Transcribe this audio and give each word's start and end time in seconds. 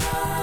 love. 0.00 0.37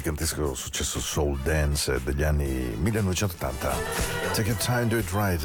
Gigantesco 0.00 0.54
successo 0.54 0.98
soul 0.98 1.38
dance 1.40 2.00
degli 2.02 2.22
anni 2.22 2.74
1980. 2.78 3.76
Take 4.32 4.50
a 4.50 4.54
time, 4.54 4.86
do 4.86 4.96
it 4.96 5.10
right. 5.10 5.42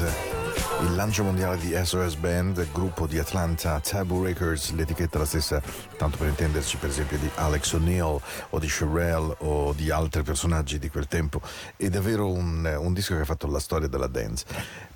Il 0.80 0.94
lancio 0.94 1.24
mondiale 1.24 1.58
di 1.58 1.78
SOS 1.78 2.14
Band, 2.14 2.66
gruppo 2.72 3.06
di 3.06 3.18
Atlanta, 3.18 3.78
Taboo 3.80 4.24
Records, 4.24 4.72
l'etichetta 4.72 5.18
la 5.18 5.26
stessa, 5.26 5.60
tanto 5.98 6.16
per 6.16 6.28
intenderci, 6.28 6.78
per 6.78 6.88
esempio 6.88 7.18
di 7.18 7.28
Alex 7.34 7.72
O'Neill 7.74 8.18
o 8.48 8.58
di 8.58 8.68
Sherelle 8.68 9.34
o 9.40 9.74
di 9.74 9.90
altri 9.90 10.22
personaggi 10.22 10.78
di 10.78 10.88
quel 10.88 11.06
tempo. 11.06 11.42
È 11.76 11.88
davvero 11.88 12.30
un, 12.30 12.64
un 12.78 12.92
disco 12.94 13.14
che 13.14 13.20
ha 13.20 13.26
fatto 13.26 13.46
la 13.46 13.60
storia 13.60 13.88
della 13.88 14.06
dance. 14.06 14.46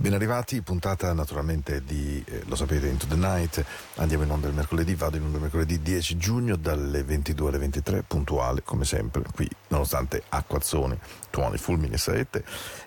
Ben 0.00 0.14
arrivati, 0.14 0.62
puntata 0.62 1.12
naturalmente 1.12 1.84
di, 1.84 2.24
eh, 2.26 2.40
lo 2.46 2.56
sapete, 2.56 2.88
Into 2.88 3.06
the 3.06 3.16
Night. 3.16 3.62
Andiamo 3.96 4.24
in 4.24 4.30
onda 4.30 4.48
il 4.48 4.54
mercoledì, 4.54 4.94
vado 4.94 5.18
in 5.18 5.24
onda 5.24 5.36
il 5.36 5.42
mercoledì 5.42 5.82
10 5.82 6.16
giugno 6.16 6.56
dalle 6.56 7.04
22 7.04 7.48
alle 7.50 7.58
23, 7.58 8.04
puntuale 8.04 8.62
come 8.62 8.86
sempre, 8.86 9.22
qui 9.34 9.46
nonostante 9.68 10.22
acquazzoni, 10.26 10.98
tuoni, 11.28 11.58
fulmini 11.58 11.96
e 11.96 11.98
saette 11.98 12.44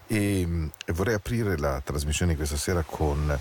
e, 0.07 0.69
e 0.83 0.93
vorrei 0.93 1.13
aprire 1.13 1.55
la 1.55 1.81
trasmissione 1.81 2.31
di 2.31 2.37
questa 2.37 2.57
sera 2.57 2.81
con 2.81 3.39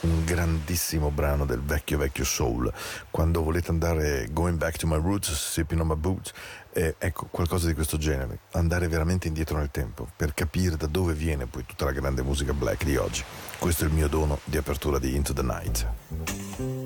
un 0.00 0.24
grandissimo 0.24 1.10
brano 1.10 1.44
del 1.44 1.60
vecchio 1.60 1.98
vecchio 1.98 2.24
soul 2.24 2.72
quando 3.10 3.42
volete 3.42 3.70
andare 3.70 4.28
going 4.30 4.56
back 4.56 4.76
to 4.76 4.86
my 4.86 4.94
roots 4.94 5.32
sipping 5.32 5.80
on 5.80 5.88
my 5.88 5.96
boots 5.96 6.32
eh, 6.78 6.94
ecco 6.96 7.26
qualcosa 7.28 7.66
di 7.66 7.74
questo 7.74 7.98
genere 7.98 8.38
andare 8.52 8.86
veramente 8.86 9.26
indietro 9.26 9.58
nel 9.58 9.70
tempo 9.72 10.08
per 10.14 10.32
capire 10.32 10.76
da 10.76 10.86
dove 10.86 11.12
viene 11.12 11.46
poi 11.46 11.64
tutta 11.66 11.84
la 11.84 11.92
grande 11.92 12.22
musica 12.22 12.52
black 12.52 12.84
di 12.84 12.96
oggi. 12.96 13.24
Questo 13.58 13.84
è 13.84 13.88
il 13.88 13.92
mio 13.92 14.06
dono 14.06 14.38
di 14.44 14.56
apertura 14.56 15.00
di 15.00 15.16
Into 15.16 15.32
the 15.32 15.42
Night 15.42 16.77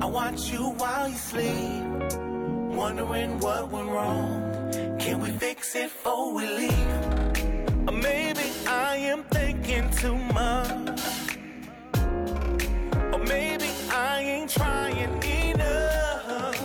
I 0.00 0.06
watch 0.06 0.50
you 0.50 0.70
while 0.80 1.08
you 1.08 1.16
sleep. 1.16 1.84
Wondering 2.76 3.38
what 3.40 3.70
went 3.70 3.88
wrong. 3.88 4.70
Can 4.98 5.20
we 5.20 5.30
fix 5.30 5.74
it 5.74 5.84
before 5.84 6.34
we 6.34 6.46
leave? 6.46 7.88
Or 7.88 7.92
maybe 7.92 8.46
I 8.66 8.96
am 8.96 9.24
thinking 9.24 9.88
too 9.90 10.16
much. 10.16 11.00
Or 13.12 13.18
maybe 13.18 13.70
I 13.90 14.20
ain't 14.20 14.50
trying 14.50 15.22
enough. 15.22 16.56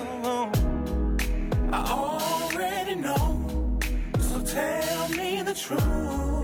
I 1.72 1.81
already 1.89 2.95
know. 2.95 3.79
So 4.19 4.41
tell 4.41 5.10
me 5.10 5.41
the 5.41 5.53
truth. 5.53 6.36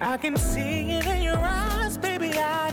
I 0.00 0.16
can 0.16 0.36
see 0.36 0.90
it 0.92 1.06
in 1.06 1.22
your 1.22 1.38
eyes, 1.38 1.98
baby. 1.98 2.32
I 2.32 2.69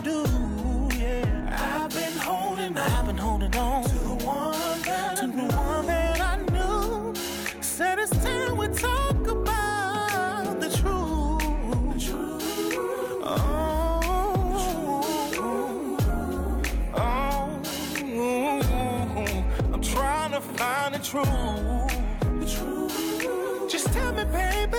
The 21.24 22.46
truth. 22.46 23.72
Just 23.72 23.92
tell 23.92 24.14
me, 24.14 24.24
baby. 24.26 24.78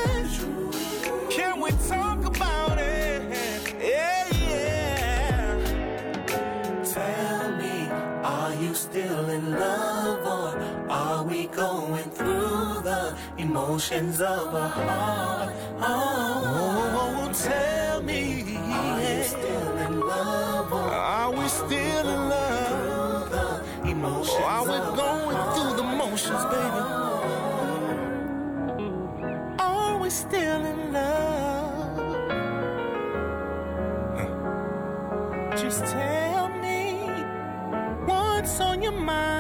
Can 1.31 1.61
we 1.61 1.71
talk 1.89 2.25
about 2.25 2.79
it? 2.79 3.23
Yeah, 3.81 4.27
yeah. 4.49 5.55
Tell 6.85 7.57
me, 7.57 7.89
are 8.23 8.55
you 8.55 8.75
still 8.75 9.29
in 9.31 9.51
love 9.59 10.25
or 10.27 10.91
are 10.91 11.25
we 11.25 11.47
going 11.49 12.05
through 12.11 12.83
the 12.83 13.17
emotions 13.37 14.21
of 14.21 14.55
a 14.55 14.69
heart? 14.69 15.53
Oh, 15.81 17.31
tell 17.35 18.03
me, 18.03 18.57
are 18.57 19.01
you 19.01 19.23
still 19.25 19.77
in 19.79 20.01
love 20.01 20.73
or 20.73 20.79
are 20.79 21.33
we 21.33 21.49
still 21.49 22.09
in 22.09 22.29
love? 22.29 22.58
Emotions 23.99 24.31
or 24.31 24.45
are 24.45 24.63
we 24.63 24.79
going 24.97 25.39
through 25.55 25.75
the 25.77 25.83
motions, 25.83 26.45
baby? 26.55 26.83
Are 29.59 29.99
we 29.99 30.09
still 30.09 30.65
in 30.65 30.93
love? 30.93 31.99
Just 35.61 35.81
tell 35.87 36.49
me 36.63 36.81
what's 38.07 38.61
on 38.61 38.83
your 38.83 38.93
mind, 38.93 39.38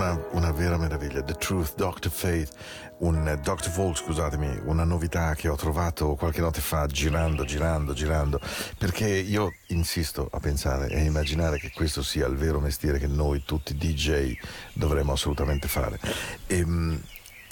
Una, 0.00 0.18
una 0.30 0.50
vera 0.50 0.78
meraviglia. 0.78 1.22
The 1.22 1.34
Truth, 1.34 1.74
Dr. 1.74 2.08
Faith, 2.08 2.52
un 3.00 3.28
eh, 3.28 3.36
Dr. 3.36 3.70
Volt, 3.72 3.98
scusatemi, 3.98 4.62
una 4.64 4.84
novità 4.84 5.34
che 5.34 5.46
ho 5.46 5.56
trovato 5.56 6.14
qualche 6.14 6.40
notte 6.40 6.62
fa 6.62 6.86
girando, 6.86 7.44
girando, 7.44 7.92
girando, 7.92 8.40
perché 8.78 9.06
io 9.06 9.52
insisto 9.66 10.26
a 10.32 10.40
pensare 10.40 10.88
e 10.88 11.00
a 11.00 11.02
immaginare 11.02 11.58
che 11.58 11.70
questo 11.74 12.02
sia 12.02 12.26
il 12.28 12.36
vero 12.36 12.60
mestiere 12.60 12.98
che 12.98 13.08
noi 13.08 13.42
tutti 13.44 13.76
DJ 13.76 14.32
dovremmo 14.72 15.12
assolutamente 15.12 15.68
fare. 15.68 16.00
Ehm, 16.46 16.98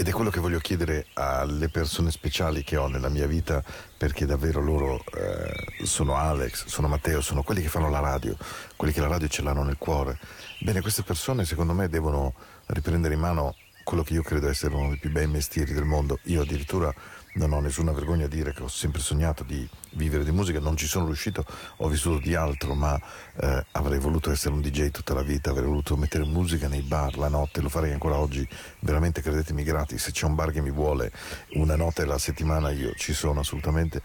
ed 0.00 0.06
è 0.06 0.12
quello 0.12 0.30
che 0.30 0.38
voglio 0.38 0.60
chiedere 0.60 1.06
alle 1.14 1.68
persone 1.68 2.12
speciali 2.12 2.62
che 2.62 2.76
ho 2.76 2.86
nella 2.86 3.08
mia 3.08 3.26
vita, 3.26 3.64
perché 3.96 4.26
davvero 4.26 4.60
loro 4.60 5.02
eh, 5.12 5.84
sono 5.84 6.14
Alex, 6.14 6.66
sono 6.66 6.86
Matteo, 6.86 7.20
sono 7.20 7.42
quelli 7.42 7.62
che 7.62 7.68
fanno 7.68 7.90
la 7.90 7.98
radio, 7.98 8.36
quelli 8.76 8.92
che 8.92 9.00
la 9.00 9.08
radio 9.08 9.26
ce 9.26 9.42
l'hanno 9.42 9.64
nel 9.64 9.76
cuore. 9.76 10.16
Bene, 10.60 10.82
queste 10.82 11.02
persone 11.02 11.44
secondo 11.44 11.72
me 11.72 11.88
devono 11.88 12.32
riprendere 12.66 13.14
in 13.14 13.18
mano 13.18 13.56
quello 13.82 14.04
che 14.04 14.12
io 14.12 14.22
credo 14.22 14.48
essere 14.48 14.72
uno 14.72 14.90
dei 14.90 14.98
più 14.98 15.10
bei 15.10 15.26
mestieri 15.26 15.72
del 15.72 15.82
mondo. 15.82 16.20
Io 16.26 16.42
addirittura 16.42 16.94
non 17.34 17.52
ho 17.52 17.60
nessuna 17.60 17.92
vergogna 17.92 18.24
a 18.24 18.28
dire 18.28 18.52
che 18.52 18.62
ho 18.62 18.68
sempre 18.68 19.00
sognato 19.00 19.44
di 19.44 19.68
vivere 19.92 20.24
di 20.24 20.32
musica, 20.32 20.60
non 20.60 20.76
ci 20.76 20.86
sono 20.86 21.06
riuscito, 21.06 21.44
ho 21.76 21.88
vissuto 21.88 22.18
di 22.18 22.34
altro, 22.34 22.74
ma 22.74 23.00
eh, 23.36 23.64
avrei 23.72 23.98
voluto 23.98 24.30
essere 24.30 24.54
un 24.54 24.60
DJ 24.60 24.90
tutta 24.90 25.14
la 25.14 25.22
vita, 25.22 25.50
avrei 25.50 25.66
voluto 25.66 25.96
mettere 25.96 26.24
musica 26.24 26.68
nei 26.68 26.82
bar 26.82 27.16
la 27.16 27.28
notte, 27.28 27.60
lo 27.60 27.68
farei 27.68 27.92
ancora 27.92 28.16
oggi, 28.16 28.46
veramente 28.80 29.22
credetemi 29.22 29.62
gratis, 29.62 30.02
se 30.02 30.10
c'è 30.10 30.26
un 30.26 30.34
bar 30.34 30.50
che 30.50 30.60
mi 30.60 30.70
vuole 30.70 31.12
una 31.54 31.76
notte 31.76 32.02
alla 32.02 32.18
settimana 32.18 32.70
io 32.70 32.92
ci 32.94 33.12
sono 33.12 33.40
assolutamente, 33.40 34.02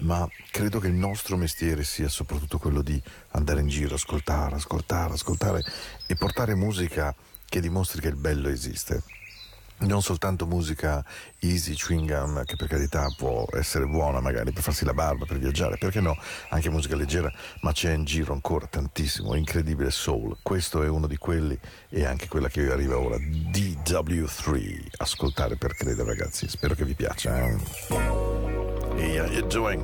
ma 0.00 0.28
credo 0.50 0.78
che 0.78 0.88
il 0.88 0.94
nostro 0.94 1.36
mestiere 1.36 1.82
sia 1.84 2.08
soprattutto 2.08 2.58
quello 2.58 2.82
di 2.82 3.00
andare 3.30 3.60
in 3.60 3.68
giro, 3.68 3.94
ascoltare, 3.94 4.56
ascoltare, 4.56 5.14
ascoltare 5.14 5.62
e 6.06 6.14
portare 6.14 6.54
musica 6.54 7.14
che 7.48 7.60
dimostri 7.60 8.00
che 8.00 8.08
il 8.08 8.16
bello 8.16 8.48
esiste 8.48 9.02
non 9.78 10.02
soltanto 10.02 10.46
musica 10.46 11.04
easy, 11.40 11.74
chewing 11.74 12.08
gum, 12.08 12.44
che 12.44 12.56
per 12.56 12.68
carità 12.68 13.06
può 13.16 13.46
essere 13.52 13.86
buona 13.86 14.20
magari 14.20 14.52
per 14.52 14.62
farsi 14.62 14.84
la 14.84 14.94
barba, 14.94 15.26
per 15.26 15.38
viaggiare, 15.38 15.76
perché 15.76 16.00
no, 16.00 16.16
anche 16.50 16.70
musica 16.70 16.96
leggera, 16.96 17.30
ma 17.60 17.72
c'è 17.72 17.92
in 17.92 18.04
giro 18.04 18.32
ancora 18.32 18.66
tantissimo, 18.66 19.34
incredibile 19.34 19.90
soul. 19.90 20.36
Questo 20.42 20.82
è 20.82 20.88
uno 20.88 21.06
di 21.06 21.16
quelli 21.16 21.58
e 21.88 22.04
anche 22.04 22.28
quella 22.28 22.48
che 22.48 22.70
arriva 22.70 22.98
ora, 22.98 23.16
DW3. 23.18 24.86
Ascoltare 24.98 25.56
per 25.56 25.74
credere 25.74 26.08
ragazzi, 26.08 26.48
spero 26.48 26.74
che 26.74 26.84
vi 26.84 26.94
piaccia. 26.94 27.46
Eh? 27.46 28.75
E 28.96 29.20
how 29.20 29.26
you 29.30 29.46
doing? 29.46 29.82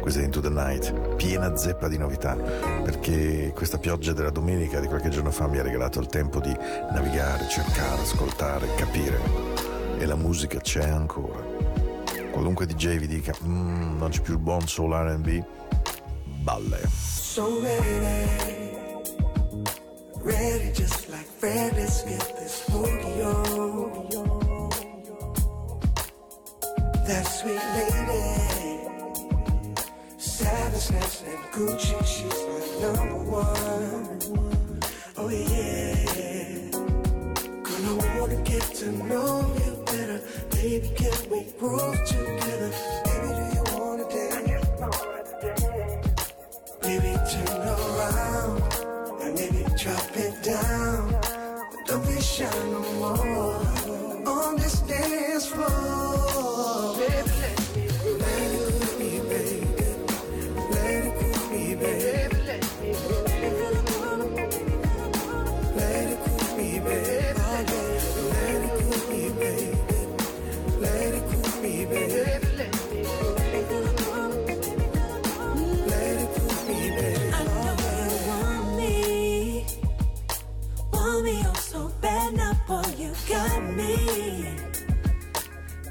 Questa 0.00 0.20
Into 0.20 0.40
the 0.40 0.48
Night, 0.48 0.92
piena 1.16 1.56
zeppa 1.56 1.88
di 1.88 1.98
novità, 1.98 2.34
perché 2.34 3.52
questa 3.54 3.78
pioggia 3.78 4.12
della 4.12 4.30
domenica 4.30 4.78
di 4.80 4.86
qualche 4.86 5.08
giorno 5.08 5.30
fa 5.30 5.48
mi 5.48 5.58
ha 5.58 5.62
regalato 5.62 5.98
il 5.98 6.06
tempo 6.06 6.40
di 6.40 6.56
navigare, 6.92 7.48
cercare, 7.48 8.02
ascoltare, 8.02 8.68
capire. 8.76 9.18
E 9.98 10.06
la 10.06 10.16
musica 10.16 10.60
c'è 10.60 10.88
ancora. 10.88 11.42
Qualunque 12.30 12.66
DJ 12.66 12.98
vi 12.98 13.06
dica, 13.08 13.34
"Mm, 13.44 13.98
non 13.98 14.10
c'è 14.10 14.20
più 14.20 14.34
il 14.34 14.38
buon 14.38 14.66
soul 14.66 14.92
RB, 14.92 15.44
balle. 16.42 16.80
So 16.88 17.60
ready, 17.60 18.76
ready 20.22 20.70
just 20.72 21.08
like 21.08 21.26
Fred. 21.38 21.74
Let's 21.74 22.04
get 22.04 22.34
this 22.38 22.62
boogie. 22.68 24.01
That 27.06 27.26
sweet 27.26 27.60
lady, 27.74 28.78
Savage 30.18 30.90
and 31.26 31.44
Gucci, 31.52 31.98
she's 32.06 32.40
my 32.46 32.60
number 32.80 33.18
one. 33.24 34.18
Oh 35.18 35.28
yeah, 35.28 36.70
girl, 37.64 38.00
I 38.00 38.18
wanna 38.20 38.40
get 38.42 38.62
to 38.76 38.92
know 38.92 39.44
you 39.64 39.72
better. 39.84 40.20
Baby, 40.50 40.90
can 40.94 41.30
we 41.30 41.40
groove 41.58 41.98
together? 42.06 42.70
Baby, 43.04 43.28
do 43.34 43.44
you 43.56 43.64
wanna 43.76 44.06
dance? 44.08 44.66
Baby, 46.82 47.12
turn 47.30 47.62
around 47.66 48.62
and 49.22 49.32
maybe 49.34 49.62
drop 49.76 50.16
it 50.16 50.34
down. 50.44 51.10
But 51.72 51.82
don't 51.86 52.06
be 52.06 52.20
shy 52.20 52.48
no 52.70 52.80
more 53.00 53.56
on 54.28 54.56
this. 54.56 54.81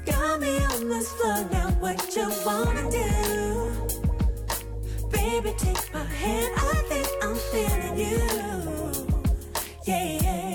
Got 0.06 0.40
me 0.40 0.64
on 0.64 0.88
this 0.88 1.12
floor 1.12 1.46
now. 1.52 1.70
What 1.80 2.16
you 2.16 2.28
wanna 2.46 2.90
do? 2.90 3.08
Baby, 5.10 5.54
take 5.58 5.94
my 5.94 6.04
hand. 6.04 6.52
I 6.56 6.74
think 6.88 7.08
I'm 7.22 7.36
feeling 7.36 7.98
you. 7.98 8.20
Yeah, 9.86 10.18
yeah. 10.22 10.51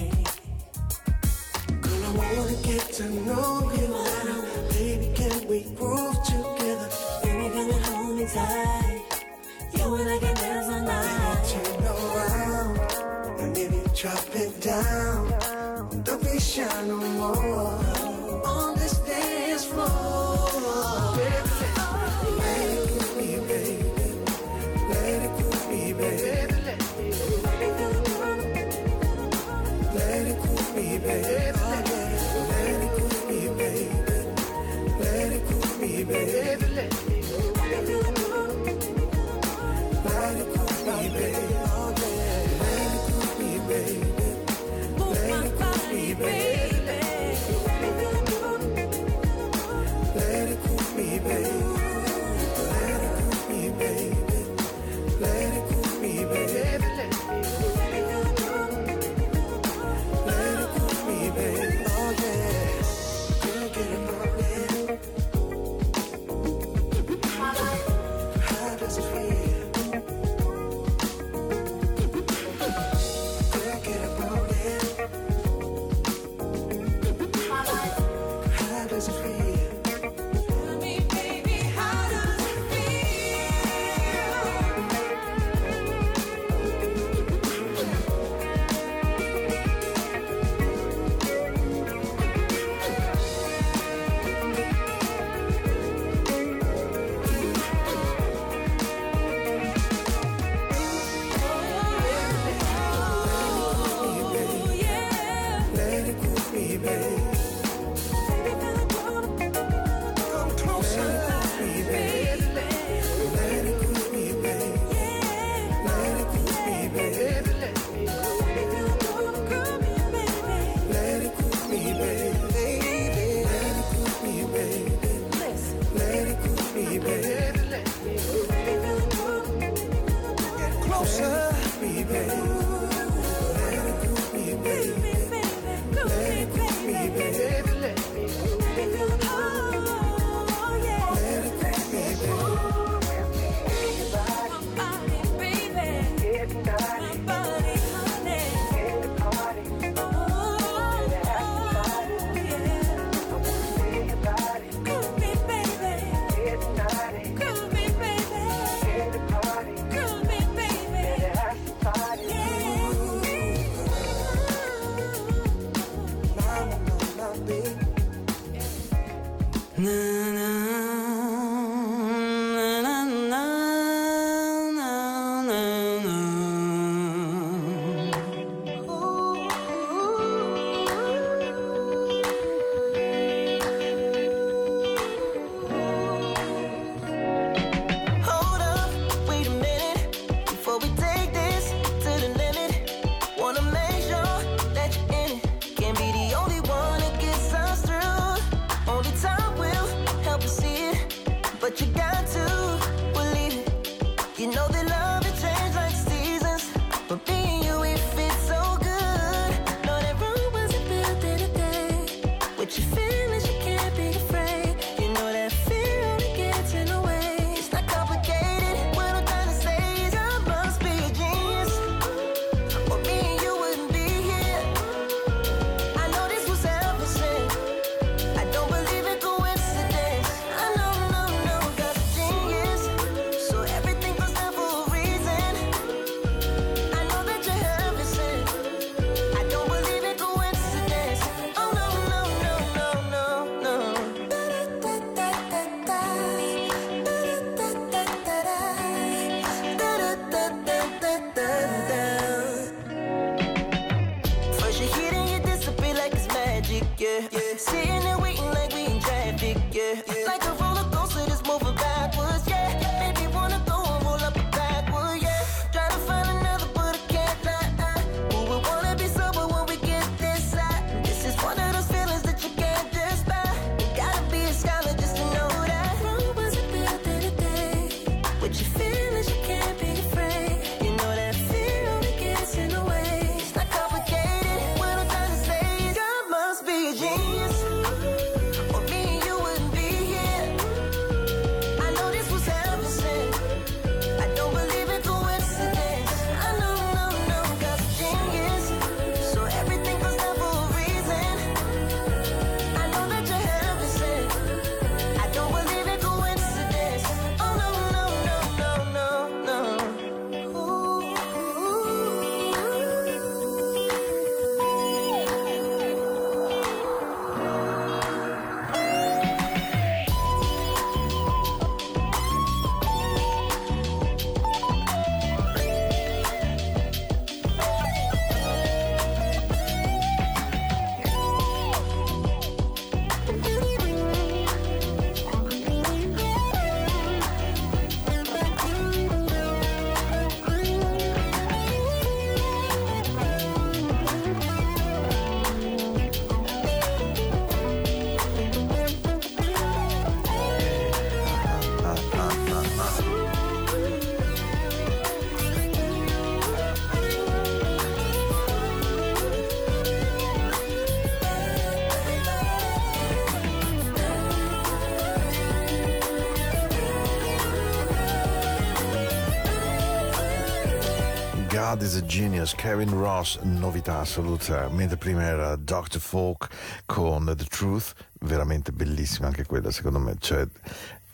A 371.97 372.05
Genius, 372.05 372.53
Kevin 372.53 372.91
Ross, 372.91 373.39
novità 373.41 373.99
assoluta, 373.99 374.69
mentre 374.69 374.97
prima 374.97 375.23
era 375.23 375.55
Dr. 375.55 375.99
Folk 375.99 376.47
con 376.85 377.33
The 377.35 377.45
Truth, 377.45 377.93
veramente 378.19 378.71
bellissima 378.71 379.27
anche 379.27 379.45
quella 379.45 379.71
secondo 379.71 379.97
me, 379.97 380.15
cioè, 380.19 380.47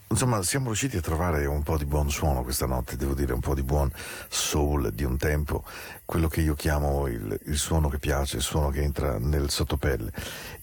insomma 0.08 0.42
siamo 0.42 0.66
riusciti 0.66 0.98
a 0.98 1.00
trovare 1.00 1.46
un 1.46 1.62
po' 1.62 1.78
di 1.78 1.86
buon 1.86 2.10
suono 2.10 2.42
questa 2.42 2.66
notte, 2.66 2.96
devo 2.96 3.14
dire 3.14 3.32
un 3.32 3.40
po' 3.40 3.54
di 3.54 3.62
buon 3.62 3.90
soul 4.28 4.92
di 4.92 5.04
un 5.04 5.16
tempo, 5.16 5.64
quello 6.04 6.28
che 6.28 6.42
io 6.42 6.54
chiamo 6.54 7.06
il, 7.06 7.38
il 7.44 7.56
suono 7.56 7.88
che 7.88 7.98
piace, 7.98 8.36
il 8.36 8.42
suono 8.42 8.68
che 8.68 8.82
entra 8.82 9.18
nel 9.18 9.50
sottopelle 9.50 10.12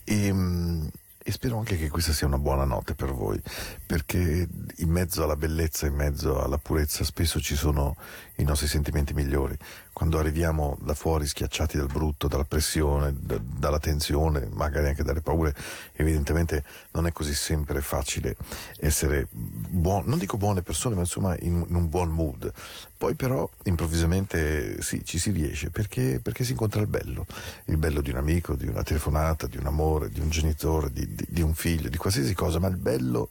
e, 0.04 0.32
mm, 0.32 0.88
e 1.24 1.32
spero 1.32 1.58
anche 1.58 1.78
che 1.78 1.90
questa 1.90 2.14
sia 2.14 2.26
una 2.26 2.40
buona 2.40 2.64
notte 2.64 2.96
per 2.96 3.12
voi, 3.12 3.40
perché 3.86 4.48
in 4.78 4.90
mezzo 4.90 5.24
alla 5.24 5.36
bellezza, 5.36 5.86
in 5.86 5.94
mezzo 5.94 6.42
alla 6.42 6.58
purezza, 6.58 7.04
spesso 7.04 7.40
ci 7.40 7.56
sono 7.56 7.96
i 8.38 8.44
nostri 8.44 8.68
sentimenti 8.68 9.14
migliori. 9.14 9.56
Quando 9.94 10.20
arriviamo 10.20 10.78
da 10.82 10.94
fuori 10.94 11.28
schiacciati 11.28 11.78
dal 11.78 11.88
brutto, 11.88 12.28
dalla 12.28 12.46
pressione, 12.46 13.14
da- 13.20 13.40
dalla 13.42 13.78
tensione, 13.78 14.48
magari 14.52 14.88
anche 14.88 15.04
dalle 15.04 15.22
paure, 15.22 15.54
evidentemente 15.94 16.64
non 16.92 17.08
è 17.08 17.12
così 17.12 17.34
sempre 17.34 17.82
facile 17.82 18.36
essere 18.80 19.28
buon, 19.30 20.04
non 20.06 20.18
dico 20.18 20.38
buone 20.38 20.62
persone, 20.62 20.96
ma 20.96 21.02
insomma 21.02 21.36
in, 21.40 21.66
in 21.68 21.76
un 21.76 21.90
buon 21.90 22.10
mood. 22.10 22.52
Poi 22.98 23.16
però 23.16 23.48
improvvisamente 23.64 24.82
sì, 24.82 25.04
ci 25.04 25.20
si 25.20 25.32
riesce 25.32 25.70
perché, 25.70 26.20
perché 26.22 26.46
si 26.46 26.52
incontra 26.52 26.80
il 26.82 26.88
bello, 26.88 27.26
il 27.66 27.78
bello 27.78 28.02
di 28.02 28.12
un 28.12 28.18
amico, 28.18 28.56
di 28.56 28.68
una 28.68 28.84
telefonata, 28.84 29.48
di 29.48 29.58
un 29.58 29.66
amore, 29.66 30.10
di 30.10 30.20
un 30.22 30.30
genitore, 30.30 30.92
di, 30.92 31.14
di- 31.14 31.28
di 31.28 31.42
un 31.42 31.54
figlio, 31.54 31.90
di 31.90 31.98
qualsiasi 31.98 32.34
cosa, 32.34 32.60
ma 32.60 32.68
il 32.70 32.78
bello 32.78 33.30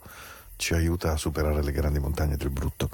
ci 0.56 0.74
aiuta 0.74 1.12
a 1.12 1.16
superare 1.16 1.62
le 1.62 1.72
grandi 1.72 1.98
montagne 1.98 2.36
del 2.36 2.50
brutto. 2.50 2.90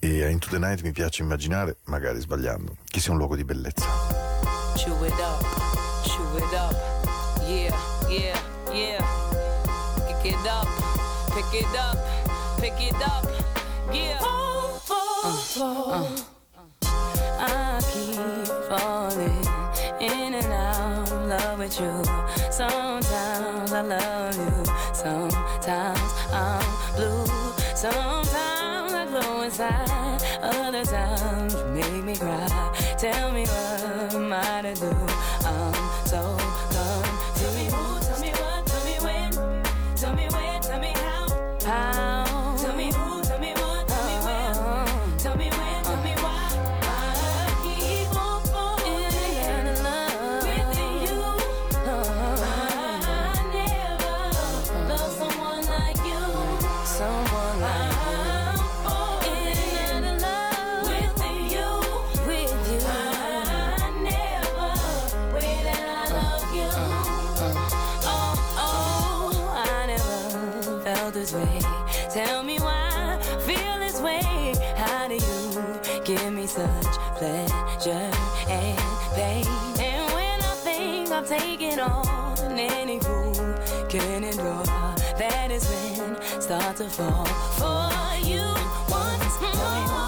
E 0.00 0.22
a 0.22 0.28
Into 0.28 0.48
the 0.50 0.58
Night 0.58 0.82
mi 0.82 0.92
piace 0.92 1.22
immaginare, 1.22 1.78
magari 1.86 2.20
sbagliando, 2.20 2.76
che 2.84 3.00
sia 3.00 3.10
un 3.10 3.18
luogo 3.18 3.34
di 3.34 3.44
bellezza. 3.44 3.84
Chew 4.76 5.04
it 5.04 5.12
up, 5.18 5.44
chew 6.04 6.36
it 6.36 6.52
up. 6.52 6.72
Yeah, 7.46 7.74
yeah, 8.08 8.38
yeah. 8.72 9.04
Pick 10.06 10.24
it 10.24 10.46
up, 10.46 10.68
pick 11.34 11.52
it 11.52 11.66
up, 11.76 11.98
pick 12.60 12.80
it 12.80 12.94
up. 13.02 13.26
Yeah. 13.92 14.20
Uh, 14.22 16.06
I 17.40 17.80
keep 17.92 18.46
falling 18.68 19.46
in 20.00 20.34
and 20.34 20.52
out 20.52 21.10
of 21.10 21.26
love 21.26 21.58
with 21.58 21.80
you. 21.80 22.04
Sometimes 22.50 23.72
I 23.72 23.82
love 23.82 24.36
you, 24.36 24.64
sometimes 24.94 26.14
I'm 26.32 26.64
blue. 26.94 27.26
Sometimes 27.74 28.92
I 28.92 29.06
glow 29.06 29.42
inside, 29.42 29.87
other 30.78 30.90
times 30.90 31.54
you 31.54 31.64
make 31.66 32.04
me 32.04 32.16
cry. 32.16 32.96
Tell 32.98 33.32
me 33.32 33.42
what 33.42 34.14
am 34.14 34.32
I 34.32 34.62
to 34.62 34.74
do? 34.74 35.07
This 71.28 71.34
way. 71.34 71.60
Tell 72.10 72.42
me 72.42 72.58
why 72.58 73.18
I 73.20 73.38
feel 73.40 73.78
this 73.78 74.00
way. 74.00 74.54
How 74.76 75.08
do 75.08 75.14
you 75.14 76.04
give 76.04 76.32
me 76.32 76.46
such 76.46 76.92
pleasure 77.16 78.10
and 78.48 78.78
pain? 79.14 79.46
And 79.80 80.12
when 80.14 80.40
I 80.40 80.54
think 80.64 81.10
I'm 81.10 81.26
taking 81.26 81.80
on 81.80 82.58
any 82.58 82.98
fool 83.00 83.34
can 83.88 84.24
endure, 84.24 84.64
that 85.18 85.50
is 85.50 85.68
when 85.68 86.16
I 86.16 86.40
start 86.40 86.76
to 86.76 86.88
fall 86.88 87.26
for 87.58 88.26
you 88.26 88.42
once 88.88 89.40
more. 89.40 90.07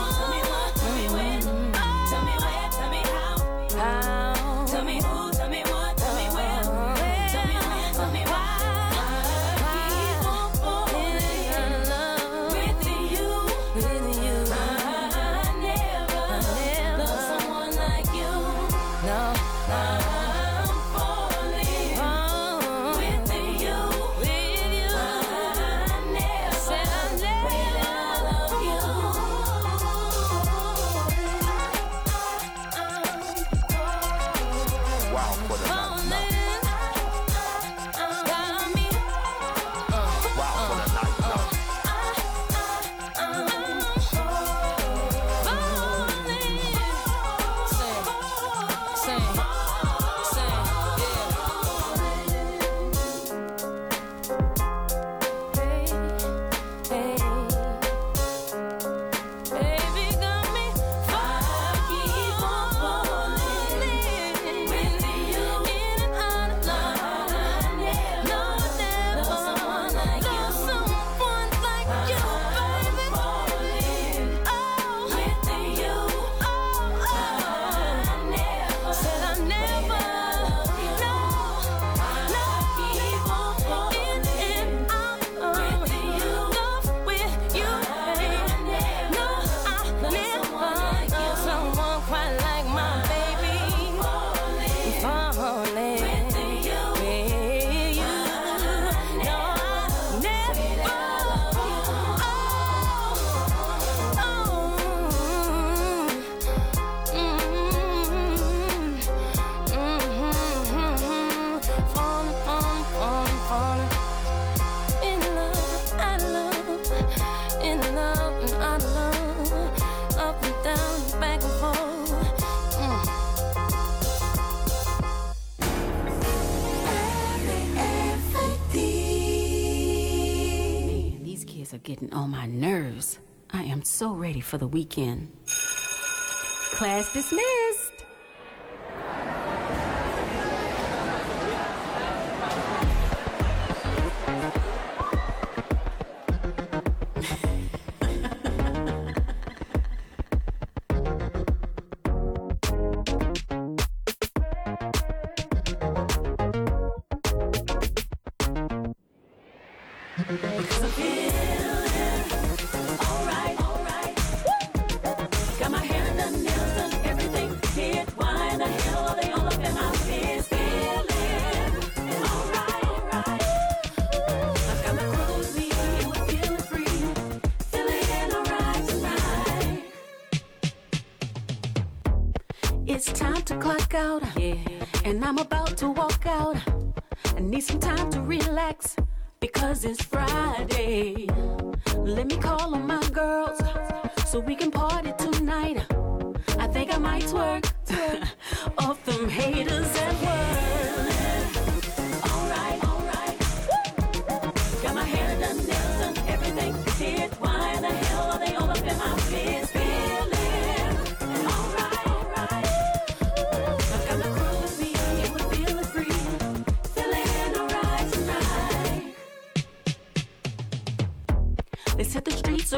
For 134.51 134.59
the 134.59 134.67
weekend. 134.67 135.31
Class 135.47 137.13
dismissed. 137.13 137.60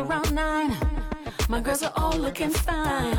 Around 0.02 0.34
nine. 0.34 0.76
My 1.48 1.60
girls 1.60 1.82
are 1.82 1.92
all 1.96 2.16
looking 2.16 2.50
fine. 2.50 3.18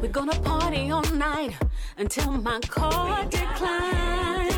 We're 0.00 0.08
gonna 0.08 0.38
party 0.40 0.90
all 0.90 1.02
night 1.12 1.56
until 1.96 2.32
my 2.32 2.60
car 2.60 3.24
declines. 3.24 4.49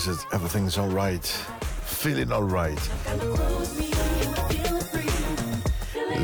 Yes, 0.00 0.08
it's, 0.08 0.26
everything's 0.32 0.78
alright. 0.78 1.26
Feeling 1.84 2.32
alright. 2.32 2.80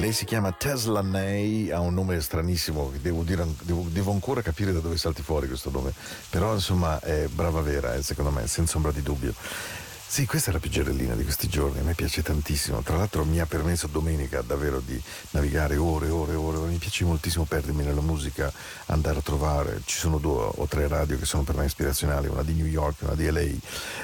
Lei 0.00 0.12
si 0.12 0.24
chiama 0.24 0.50
Tesla 0.52 1.02
Ney, 1.02 1.70
ha 1.70 1.80
un 1.80 1.92
nome 1.92 2.18
stranissimo, 2.22 2.90
devo, 3.02 3.22
dire, 3.22 3.46
devo, 3.64 3.84
devo 3.90 4.12
ancora 4.12 4.40
capire 4.40 4.72
da 4.72 4.78
dove 4.78 4.96
salti 4.96 5.20
fuori 5.20 5.46
questo 5.46 5.70
nome, 5.70 5.92
però 6.30 6.54
insomma 6.54 6.98
è 7.00 7.26
brava 7.26 7.60
vera, 7.60 7.92
eh, 7.92 8.02
secondo 8.02 8.30
me, 8.30 8.46
senza 8.46 8.78
ombra 8.78 8.92
di 8.92 9.02
dubbio. 9.02 9.34
Sì, 10.08 10.24
questa 10.24 10.50
è 10.50 10.52
la 10.52 10.60
pigerellina 10.60 11.14
di 11.14 11.24
questi 11.24 11.48
giorni, 11.48 11.80
a 11.80 11.82
me 11.82 11.94
piace 11.94 12.22
tantissimo, 12.22 12.80
tra 12.80 12.96
l'altro 12.96 13.24
mi 13.24 13.40
ha 13.40 13.44
permesso 13.44 13.88
domenica 13.88 14.40
davvero 14.40 14.80
di 14.80 15.00
navigare 15.30 15.76
ore 15.76 16.06
e 16.06 16.10
ore 16.10 16.32
e 16.32 16.36
ore, 16.36 16.58
mi 16.68 16.78
piace 16.78 17.04
moltissimo 17.04 17.44
perdermi 17.44 17.84
nella 17.84 18.00
musica, 18.00 18.50
andare 18.86 19.18
a 19.18 19.22
trovare, 19.22 19.82
ci 19.84 19.98
sono 19.98 20.18
due 20.18 20.48
o 20.54 20.66
tre 20.66 20.86
radio 20.88 21.18
che 21.18 21.26
sono 21.26 21.42
per 21.42 21.56
me 21.56 21.66
ispirazionali, 21.66 22.28
una 22.28 22.44
di 22.44 22.54
New 22.54 22.66
York, 22.66 23.02
una 23.02 23.14
di 23.14 23.28
LA, 23.28 23.40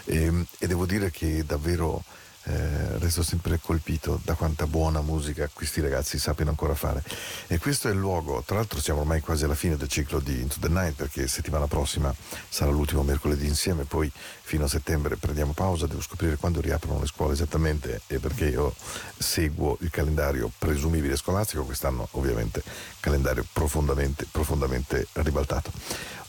e, 0.05 0.45
e 0.59 0.67
devo 0.67 0.87
dire 0.87 1.11
che 1.11 1.45
davvero 1.47 2.03
eh, 2.45 2.99
resto 2.99 3.23
sempre 3.23 3.59
colpito 3.61 4.21
da 4.25 4.35
quanta 4.35 4.67
buona 4.67 5.01
musica 5.01 5.49
questi 5.53 5.81
ragazzi 5.81 6.19
sappiano 6.19 6.51
ancora 6.51 6.75
fare. 6.75 7.03
E 7.47 7.59
questo 7.59 7.89
è 7.89 7.93
il 7.93 7.99
luogo, 7.99 8.43
tra 8.45 8.57
l'altro 8.57 8.81
siamo 8.81 9.01
ormai 9.01 9.21
quasi 9.21 9.45
alla 9.45 9.55
fine 9.55 9.77
del 9.77 9.89
ciclo 9.89 10.19
di 10.21 10.41
Into 10.41 10.57
the 10.61 10.69
Night 10.69 10.95
perché 10.95 11.27
settimana 11.29 11.67
prossima 11.67 12.15
sarà 12.49 12.71
l'ultimo 12.71 13.03
mercoledì 13.03 13.47
insieme, 13.47 13.85
poi 13.85 14.11
fino 14.43 14.65
a 14.65 14.69
settembre 14.69 15.17
prendiamo 15.17 15.53
pausa, 15.53 15.87
devo 15.87 16.01
scoprire 16.01 16.37
quando 16.37 16.61
riaprono 16.61 17.01
le 17.01 17.07
scuole 17.07 17.33
esattamente 17.33 18.03
e 18.07 18.19
perché 18.19 18.47
io 18.47 18.75
seguo 19.17 19.77
il 19.81 19.91
calendario 19.91 20.51
presumibile 20.59 21.17
scolastico, 21.17 21.65
quest'anno 21.65 22.09
ovviamente 22.13 22.63
calendario 23.01 23.47
profondamente, 23.53 24.27
profondamente 24.31 25.07
ribaltato. 25.13 25.71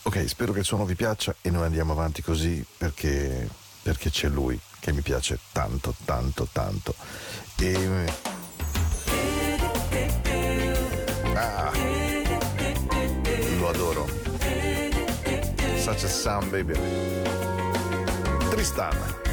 Ok, 0.06 0.28
spero 0.28 0.52
che 0.52 0.60
il 0.60 0.66
suono 0.66 0.86
vi 0.86 0.96
piaccia 0.96 1.34
e 1.42 1.50
noi 1.50 1.64
andiamo 1.64 1.94
avanti 1.94 2.22
così 2.22 2.64
perché, 2.78 3.48
perché 3.84 4.10
c'è 4.10 4.30
lui 4.30 4.60
che 4.80 4.92
mi 4.94 5.02
piace 5.02 5.38
tanto, 5.52 5.94
tanto, 6.06 6.48
tanto. 6.52 6.96
E... 7.58 8.14
Ah, 11.36 11.72
lo 13.58 13.70
adoro. 13.70 14.08
Such 15.78 16.04
a 16.04 16.08
sound 16.08 16.50
baby. 16.50 16.74
Tristan. 18.50 19.33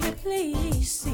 baby, 0.00 0.14
please. 0.22 1.11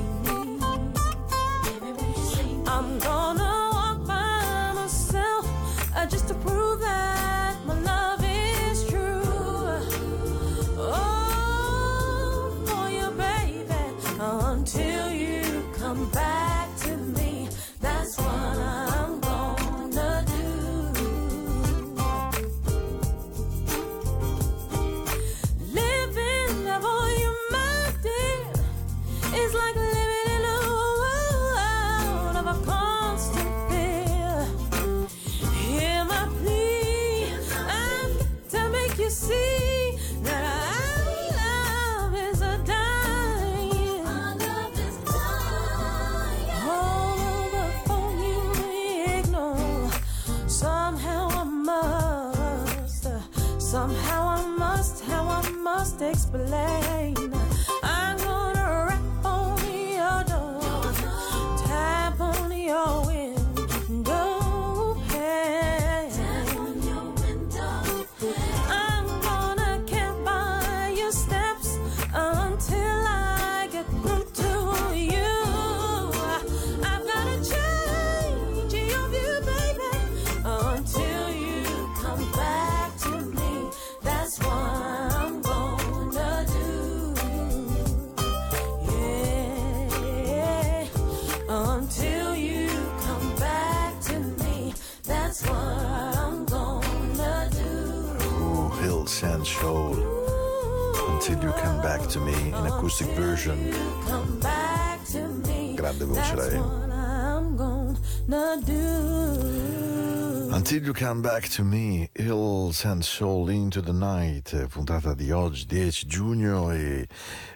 Until 110.51 110.83
you 110.85 110.93
come 110.93 111.23
back 111.23 111.49
to 111.53 111.65
me, 111.65 112.11
Hills 112.13 112.85
and 112.85 113.03
Soul 113.03 113.49
into 113.49 113.81
the 113.81 113.93
Night, 113.93 114.67
puntata 114.67 115.15
di 115.15 115.31
oggi 115.31 115.65
10 115.65 116.07
giugno 116.07 116.71
e, 116.71 117.09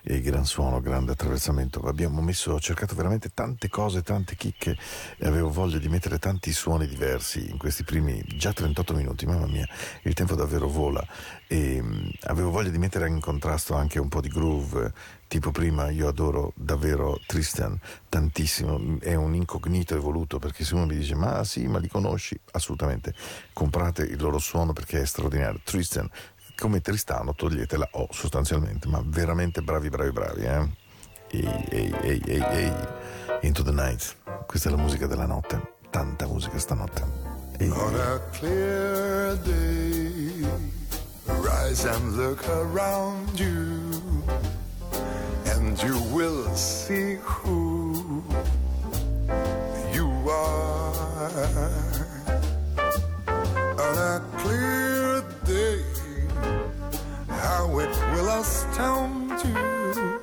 e 0.03 0.21
gran 0.23 0.47
suono, 0.47 0.81
grande 0.81 1.13
attraversamento. 1.13 1.81
Abbiamo 1.81 2.23
messo, 2.23 2.53
ho 2.53 2.61
cercato 2.61 2.95
veramente 2.95 3.33
tante 3.35 3.69
cose, 3.69 4.01
tante 4.01 4.35
chicche 4.35 4.75
e 5.19 5.27
avevo 5.27 5.51
voglia 5.51 5.77
di 5.77 5.89
mettere 5.89 6.19
tanti 6.19 6.53
suoni 6.53 6.87
diversi 6.87 7.51
in 7.51 7.59
questi 7.59 7.85
primi 7.85 8.25
già 8.39 8.55
38 8.55 8.95
minuti, 8.95 9.27
mamma 9.27 9.47
mia, 9.47 9.69
il 10.05 10.15
tempo 10.15 10.35
davvero 10.35 10.69
vola 10.69 11.07
e 11.49 11.83
mh, 11.83 12.13
avevo 12.23 12.51
voglia 12.51 12.71
di 12.71 12.79
mettere 12.79 13.07
in 13.09 13.21
contrasto 13.21 13.75
anche 13.75 13.99
un 13.99 14.09
po' 14.09 14.23
di 14.23 14.29
groove 14.29 14.91
tipo 15.33 15.51
prima 15.51 15.89
io 15.89 16.09
adoro 16.09 16.53
davvero 16.55 17.19
Tristan 17.27 17.81
tantissimo, 18.11 18.99
è 19.01 19.15
un 19.15 19.35
incognito 19.35 19.97
evoluto 19.97 20.39
perché 20.39 20.63
se 20.63 20.75
uno 20.75 20.85
mi 20.85 20.95
dice 20.95 21.15
ma 21.15 21.43
sì, 21.43 21.67
ma 21.69 21.79
li 21.79 21.89
conosci? 21.89 22.39
Assolutamente, 22.51 23.15
comprate 23.55 24.03
il 24.03 24.21
loro 24.21 24.37
suono 24.37 24.75
perché 24.75 25.01
è 25.01 25.07
straordinario. 25.07 25.63
Tristan, 25.65 26.07
come 26.55 26.83
Tristano, 26.83 27.35
togliete 27.35 27.79
la 27.79 27.89
O 27.93 28.09
sostanzialmente, 28.11 28.89
ma 28.89 29.03
veramente 29.07 29.63
bravi, 29.63 29.89
bravi, 29.89 30.13
bravi. 30.13 30.43
Eh? 30.43 30.69
Ehi, 31.29 31.65
ehi, 31.71 31.95
ehi, 32.03 32.23
ehi, 32.27 32.43
ehi. 32.43 32.73
Into 33.41 33.63
the 33.63 33.73
night, 33.73 34.15
questa 34.47 34.69
è 34.69 34.73
la 34.73 34.83
musica 34.83 35.07
della 35.07 35.25
notte, 35.25 35.77
tanta 35.89 36.27
musica 36.27 36.59
stanotte. 36.59 37.03
Ehi. 37.57 37.71
On 37.71 37.95
a 37.95 38.21
clear 38.33 39.35
day, 39.39 40.47
rise 41.41 41.89
and 41.89 42.17
look 42.17 42.47
around 42.49 43.39
you, 43.41 44.23
and 45.63 45.81
you 45.85 45.97
will 46.13 46.45
see 46.57 47.15
who 47.23 48.23
you 49.95 50.09
are. 50.29 51.31
On 53.85 53.95
a 54.13 54.21
clear 54.39 55.25
day, 55.45 55.85
how 57.29 57.79
it 57.79 57.95
will 58.13 58.29
astound 58.41 59.31
you 59.45 60.21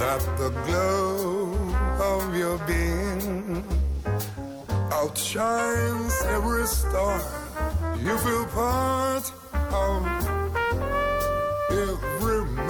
that 0.00 0.22
the 0.36 0.50
glow 0.66 1.54
of 2.12 2.36
your 2.36 2.58
being 2.70 3.64
outshines 4.92 6.14
every 6.36 6.66
star. 6.66 7.20
You 8.04 8.18
feel 8.18 8.44
part 8.46 9.32
of 9.72 10.37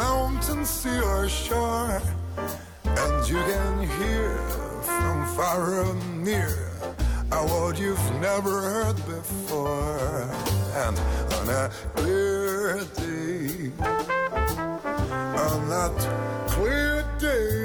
mountain, 0.08 0.64
sea, 0.64 1.00
or 1.00 1.28
shore, 1.28 2.00
and 3.02 3.28
you 3.28 3.40
can 3.50 3.74
hear 3.98 4.30
from 4.88 5.16
far 5.36 5.82
and 5.84 6.24
near 6.24 6.54
a 7.38 7.40
word 7.50 7.76
you've 7.78 8.10
never 8.28 8.54
heard 8.70 8.96
before. 9.16 10.30
And 10.84 10.96
on 11.36 11.46
a 11.60 11.64
clear 11.98 12.84
day, 13.04 13.70
on 15.46 15.58
that 15.74 15.96
clear 16.54 16.94
day, 17.26 17.57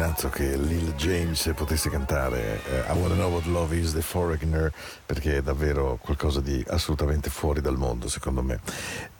immaginato 0.00 0.30
che 0.30 0.56
Lil 0.56 0.94
James 0.94 1.52
potesse 1.54 1.90
cantare 1.90 2.62
eh, 2.64 2.90
I 2.90 2.96
Wanna 2.96 3.14
Know 3.16 3.30
What 3.30 3.44
Love 3.44 3.76
Is 3.76 3.92
The 3.92 4.00
Foreigner 4.00 4.72
perché 5.04 5.36
è 5.36 5.42
davvero 5.42 5.98
qualcosa 6.00 6.40
di 6.40 6.64
assolutamente 6.68 7.28
fuori 7.28 7.60
dal 7.60 7.76
mondo 7.76 8.08
secondo 8.08 8.42
me. 8.42 8.60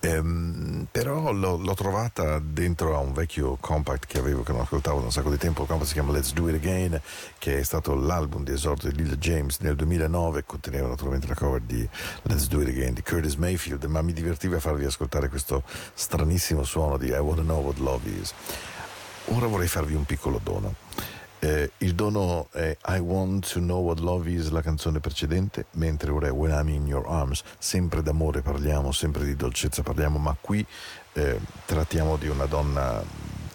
Ehm, 0.01 0.87
però 0.91 1.33
l'ho, 1.33 1.74
trovata 1.74 2.39
dentro 2.39 2.97
a 2.97 3.01
un 3.01 3.12
vecchio 3.12 3.59
compact 3.61 4.07
che 4.07 4.18
avevo 4.18 4.43
che 4.43 4.53
non 4.53 4.62
ascoltavo 4.62 5.01
da 5.01 5.05
un 5.05 5.12
sacco 5.12 5.28
di 5.28 5.37
tempo 5.37 5.62
il 5.62 5.68
compact 5.68 5.89
si 5.89 5.95
chiama 5.95 6.12
Let's 6.12 6.33
Do 6.33 6.49
It 6.49 6.55
Again 6.55 7.01
che 7.37 7.59
è 7.59 7.62
stato 7.62 7.95
l'album 7.95 8.43
di 8.43 8.53
esordio 8.53 8.91
di 8.91 9.03
Lil 9.03 9.16
James 9.18 9.59
nel 9.59 9.76
2009 9.76 10.45
conteneva 10.47 10.89
naturalmente 10.89 11.26
la 11.26 11.35
cover 11.35 11.61
di 11.61 11.87
Let's 12.22 12.49
Do 12.49 12.62
It 12.62 12.68
Again 12.68 12.95
di 12.95 13.03
Curtis 13.03 13.35
Mayfield 13.35 13.85
ma 13.85 14.01
mi 14.01 14.14
divertiva 14.14 14.59
farvi 14.59 14.87
ascoltare 14.87 15.28
questo 15.28 15.62
stranissimo 15.93 16.64
suono 16.64 16.97
di 16.97 17.09
I 17.09 17.18
Wanna 17.18 17.43
Know 17.43 17.62
What 17.62 17.78
Love 17.78 18.09
Is 18.09 18.35
Ora 19.26 19.46
vorrei 19.46 19.68
farvi 19.68 19.94
un 19.94 20.04
piccolo 20.04 20.40
dono. 20.42 20.74
Eh, 21.42 21.70
il 21.78 21.94
dono 21.94 22.48
è 22.52 22.76
I 22.88 22.98
Want 22.98 23.52
to 23.52 23.60
Know 23.60 23.82
What 23.82 24.00
Love 24.00 24.30
Is, 24.30 24.50
la 24.50 24.60
canzone 24.60 25.00
precedente, 25.00 25.66
mentre 25.72 26.10
ora 26.10 26.26
è 26.26 26.30
When 26.30 26.52
I'm 26.52 26.68
in 26.68 26.86
Your 26.86 27.06
Arms. 27.06 27.42
Sempre 27.58 28.02
d'amore 28.02 28.42
parliamo, 28.42 28.92
sempre 28.92 29.24
di 29.24 29.36
dolcezza 29.36 29.82
parliamo, 29.82 30.18
ma 30.18 30.36
qui 30.38 30.64
eh, 31.14 31.40
trattiamo 31.64 32.16
di 32.16 32.28
una 32.28 32.44
donna 32.44 33.02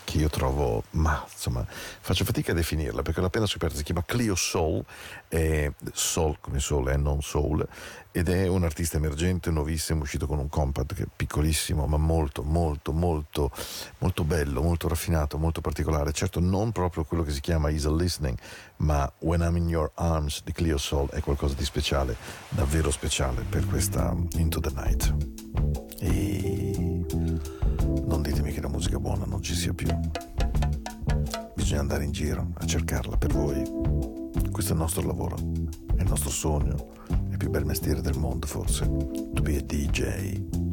che 0.06 0.18
io 0.20 0.30
trovo, 0.30 0.84
ma 0.92 1.26
insomma, 1.30 1.66
faccio 1.68 2.24
fatica 2.24 2.54
a 2.54 2.56
definirla 2.56 3.02
perché 3.02 3.20
l'ho 3.20 3.26
appena 3.26 3.46
scoperta, 3.46 3.76
si 3.76 3.84
chiama 3.84 4.06
Clio 4.06 4.36
Soul, 4.36 4.86
è 5.28 5.70
Soul 5.92 6.38
come 6.40 6.60
Soul, 6.60 6.88
è 6.88 6.96
non 6.96 7.22
Soul, 7.22 7.68
ed 8.12 8.30
è 8.30 8.48
un 8.48 8.64
artista 8.64 8.96
emergente, 8.96 9.52
nuovissimo, 9.52 10.04
uscito 10.04 10.26
con 10.26 10.40
un 10.40 10.48
compact 10.48 10.94
che 10.94 11.04
è 11.04 11.08
piccolissimo, 11.14 11.86
ma 11.86 11.98
molto, 11.98 12.44
molto, 12.44 12.94
molto, 12.94 13.52
molto 13.98 14.24
bello, 14.24 14.62
molto 14.62 14.88
raffinato, 14.88 15.38
molto 15.38 15.60
particolare. 15.60 16.14
Certo, 16.14 16.40
non 16.40 16.72
proprio 16.72 17.04
quello 17.04 17.24
che 17.24 17.32
si 17.32 17.42
chiama 17.42 17.70
Easy 17.70 17.94
Listening, 17.94 18.38
ma 18.78 19.12
When 19.20 19.42
I'm 19.42 19.58
in 19.58 19.68
Your 19.68 19.92
Arms 19.96 20.44
di 20.46 20.54
Clio 20.54 20.78
Soul 20.78 21.10
è 21.10 21.20
qualcosa 21.20 21.56
di 21.56 21.66
speciale, 21.66 22.16
davvero 22.48 22.90
speciale 22.90 23.42
per 23.42 23.66
questa 23.66 24.16
Into 24.38 24.62
the 24.62 24.72
Night. 24.74 25.14
E 26.00 26.55
musica 28.86 29.00
buona 29.00 29.26
non 29.26 29.42
ci 29.42 29.56
sia 29.56 29.74
più. 29.74 29.88
Bisogna 31.56 31.80
andare 31.80 32.04
in 32.04 32.12
giro 32.12 32.52
a 32.54 32.66
cercarla 32.66 33.18
per 33.18 33.34
voi. 33.34 33.64
Questo 34.52 34.74
è 34.74 34.76
il 34.76 34.82
nostro 34.82 35.02
lavoro, 35.02 35.36
è 35.96 36.02
il 36.02 36.08
nostro 36.08 36.30
sogno, 36.30 36.92
è 37.08 37.32
il 37.32 37.38
più 37.38 37.50
bel 37.50 37.66
mestiere 37.66 38.02
del 38.02 38.18
mondo 38.18 38.46
forse. 38.46 38.86
To 38.86 39.42
be 39.42 39.58
a 39.58 39.62
DJ. 39.62 40.65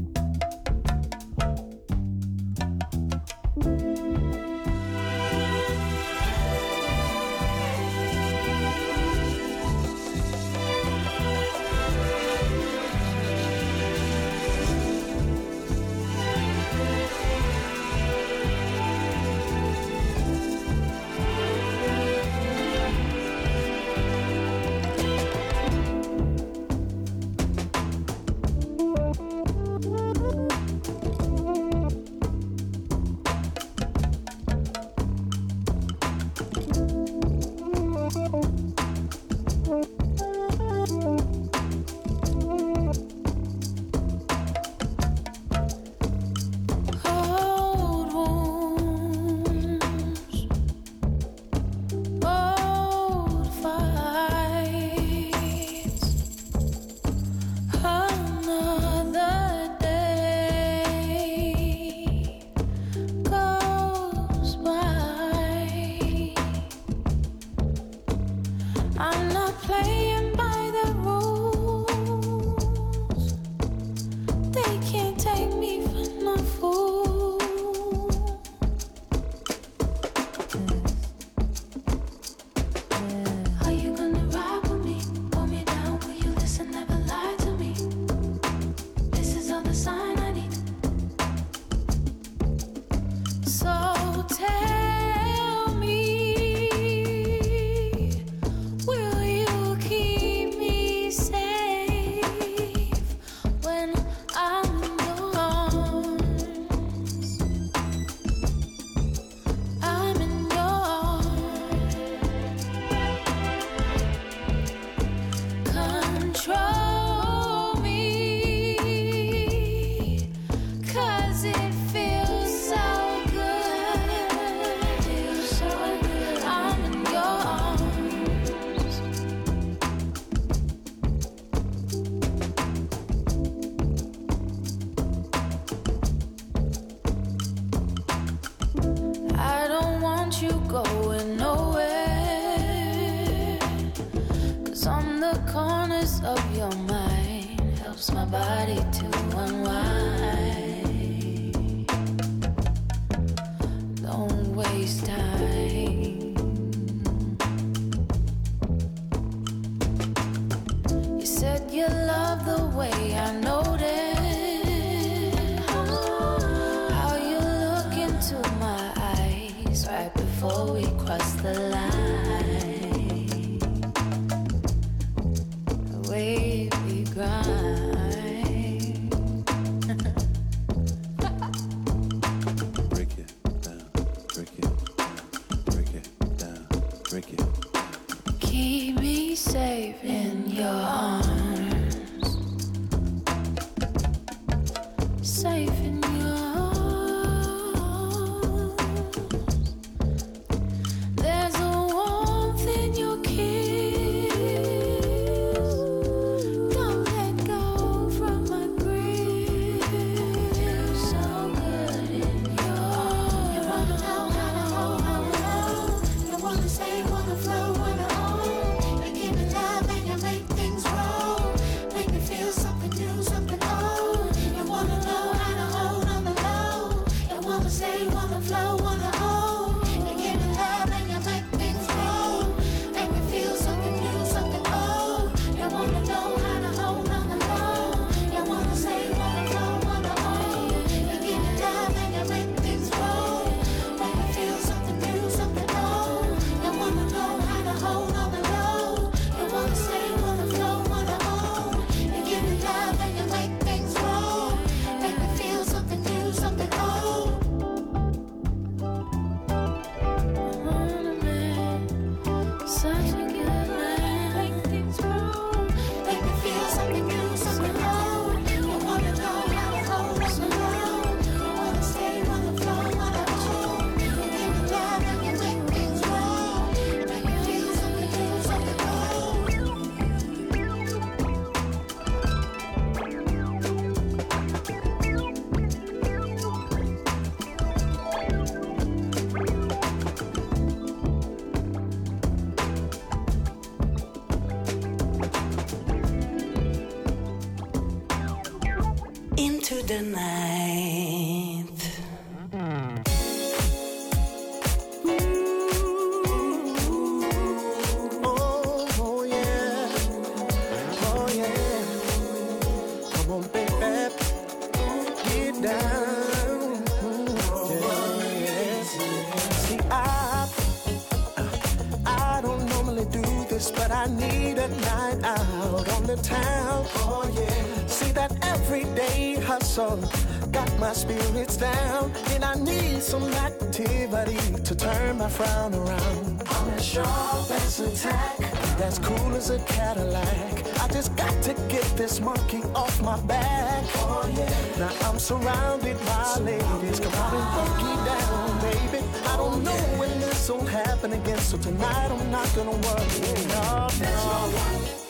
Hustle 329.74 330.50
got 330.50 330.78
my 330.78 330.92
spirits 330.92 331.56
down, 331.56 332.12
and 332.30 332.44
I 332.44 332.54
need 332.56 333.02
some 333.02 333.24
activity 333.32 334.36
to 334.64 334.74
turn 334.74 335.18
my 335.18 335.30
frown 335.30 335.74
around. 335.74 336.42
I'm 336.46 336.68
as 336.70 336.84
sharp 336.84 337.50
as 337.50 337.80
a 337.80 337.90
tack, 337.96 338.38
as 338.82 338.98
cool 338.98 339.34
as 339.34 339.48
a 339.48 339.58
Cadillac. 339.60 340.80
I 340.82 340.88
just 340.88 341.16
got 341.16 341.42
to 341.44 341.54
get 341.68 341.84
this 341.96 342.20
monkey 342.20 342.62
off 342.74 343.00
my 343.00 343.18
back. 343.22 343.84
Oh 343.96 344.30
yeah. 344.36 344.78
Now 344.78 345.08
I'm 345.08 345.18
surrounded 345.18 345.98
by 346.04 346.36
ladies. 346.40 347.00
Come 347.00 347.14
on 347.14 347.34
and 347.40 347.92
it 347.92 348.00
down, 348.10 348.60
baby. 348.60 349.04
I 349.24 349.36
don't 349.38 349.64
know 349.64 349.82
when 349.98 350.20
this 350.20 350.50
will 350.50 350.66
happen 350.66 351.14
again, 351.14 351.38
so 351.38 351.56
tonight 351.56 352.10
I'm 352.10 352.30
not 352.30 352.48
gonna 352.54 352.72
worry. 352.72 353.22
No, 353.48 353.88
no 354.00 355.01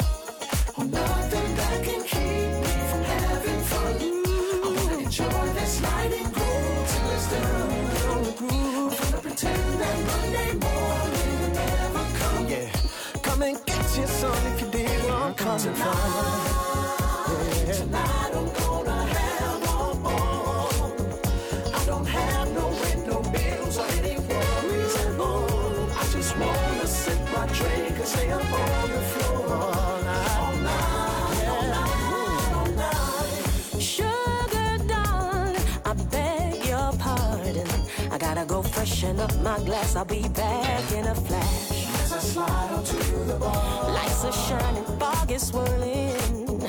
from. 15.59 15.75
Yeah. 17.67 17.73
Tonight 17.75 18.33
I'm 18.35 18.53
gonna 18.55 19.05
have. 19.05 19.63
I 21.75 21.85
don't 21.85 22.07
have 22.07 22.53
no 22.55 22.69
or 22.69 23.87
any. 23.99 24.17
I 26.01 26.05
just 26.11 26.39
wanna 26.39 26.87
sip 26.87 27.19
my 27.35 27.47
drink 27.49 27.99
and 27.99 28.07
stay 28.07 28.31
up 28.31 28.43
on 28.43 28.91
the 28.91 29.01
floor 29.13 29.55
all 29.55 30.03
night. 30.03 30.39
All 30.39 30.57
night, 30.69 31.49
all 32.55 32.67
night. 32.85 33.83
Sugar 33.83 34.79
darling, 34.87 35.57
I 35.85 35.93
beg 36.11 36.65
your 36.65 36.93
pardon. 36.99 37.69
I 38.11 38.17
gotta 38.19 38.47
go 38.47 38.63
freshen 38.63 39.21
up 39.21 39.35
my 39.41 39.59
glass. 39.59 39.97
I'll 39.97 40.07
be 40.07 40.29
back 40.29 40.93
in 40.93 41.07
a 41.07 41.15
flash. 41.15 41.72
Slide 42.33 42.73
onto 42.73 43.25
the 43.25 43.35
bar. 43.35 43.93
Lights 43.93 44.25
are 44.25 44.33
shining, 44.33 44.85
fog 44.99 45.31
is 45.31 45.49
swirling. 45.49 46.61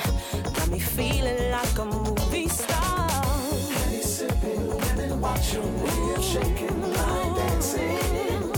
Got 0.56 0.68
me 0.68 0.78
feeling 0.78 1.50
like 1.52 1.78
a 1.78 1.86
movie 1.86 2.48
star. 2.48 3.08
Penny 3.72 4.02
sipping, 4.02 4.68
women 4.68 5.22
watching 5.22 5.62
I'm 5.62 6.20
shaking, 6.20 6.82
line 6.92 7.34
dancing. 7.34 8.52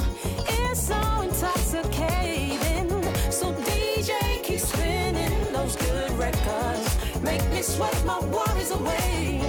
It's 0.49 0.89
so 0.89 0.99
intoxicating. 1.23 2.91
So 3.31 3.53
DJ 3.53 4.43
keep 4.43 4.59
spinning 4.59 5.53
those 5.53 5.77
good 5.77 6.11
records. 6.19 7.23
Make 7.23 7.49
me 7.53 7.63
sweat 7.63 8.05
my 8.05 8.19
worries 8.19 8.73
away. 8.73 9.43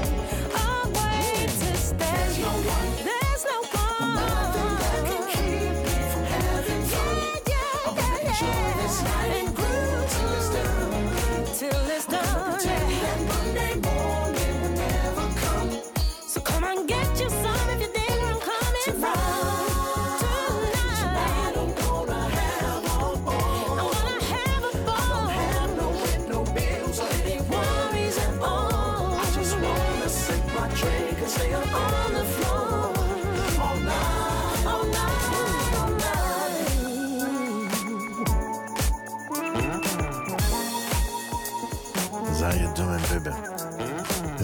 To 1.47 1.77
stay. 1.77 1.97
There's 1.97 2.37
no 2.39 2.49
one, 2.49 2.95
There's 2.97 3.05
no 3.05 3.11
one. 3.11 3.16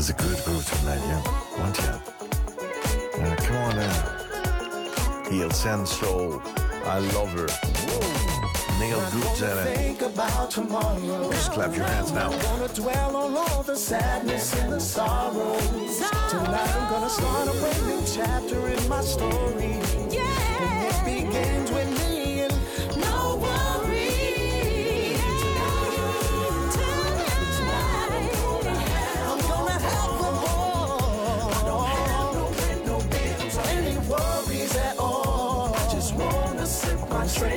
It's 0.05 0.09
a 0.09 0.13
good 0.15 0.43
groove 0.43 0.69
tonight, 0.79 0.99
yeah? 1.07 1.21
Want 1.57 1.77
ya? 1.77 1.97
Uh, 3.23 3.35
come 3.37 3.55
on 3.55 3.79
in. 3.79 5.31
Heel 5.31 5.49
Sand 5.49 5.87
Soul. 5.87 6.41
I 6.83 6.99
love 7.15 7.29
her. 7.29 7.47
Neil 8.79 8.99
Gutzeller. 8.99 9.63
Think. 9.73 9.99
Just 11.31 11.53
clap 11.53 11.73
your 11.73 11.85
hands 11.85 12.11
now. 12.11 12.33
I'm 12.33 12.41
gonna 12.41 12.67
dwell 12.73 13.15
on 13.15 13.37
all 13.37 13.63
the 13.63 13.77
sadness 13.77 14.53
and 14.59 14.73
the 14.73 14.79
sorrows. 14.81 15.99
Tonight 16.29 16.75
I'm 16.75 16.91
gonna 16.91 17.09
start 17.09 17.47
a 17.47 17.51
brand 17.61 17.87
new 17.87 18.03
chapter 18.05 18.67
in 18.67 18.89
my 18.89 18.99
story. 18.99 19.79
And 20.19 20.83
it 20.91 21.05
begins 21.05 21.71
with 21.71 21.89
me 21.97 22.12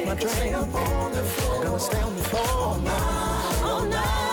my 0.05 0.15
drink, 0.15 0.23
and 0.23 0.31
stay 0.31 0.53
up 0.53 0.75
on 0.75 1.13
the 1.13 1.23
floor. 1.23 1.65
Gonna 1.65 1.79
stay 1.79 2.03
on 2.03 2.15
the 2.17 2.23
floor 2.23 2.49
all 2.49 2.79
night, 2.81 3.63
all 3.63 3.85
night. 3.85 4.27